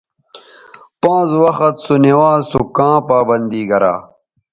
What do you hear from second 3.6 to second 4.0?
گرا